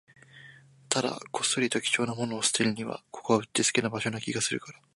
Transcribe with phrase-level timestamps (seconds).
[0.89, 4.81] ただ、こっそりと貴重なものを捨てるには、ここはうってつけな場所な気がするから